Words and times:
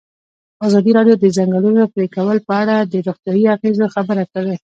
ازادي 0.67 0.91
راډیو 0.97 1.15
د 1.19 1.21
د 1.23 1.27
ځنګلونو 1.37 1.81
پرېکول 1.93 2.37
په 2.47 2.53
اړه 2.61 2.75
د 2.91 2.93
روغتیایي 3.07 3.45
اغېزو 3.55 3.85
خبره 3.95 4.23
کړې. 4.33 4.55